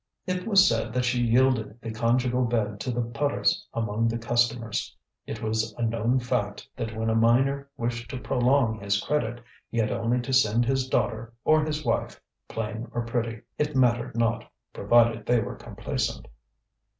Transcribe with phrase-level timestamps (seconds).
[0.25, 4.97] It was said that she yielded the conjugal bed to the putters among the customers.
[5.27, 9.77] It was a known fact that when a miner wished to prolong his credit, he
[9.77, 14.51] had only to send his daughter or his wife, plain or pretty, it mattered not,
[14.73, 16.27] provided they were complaisant.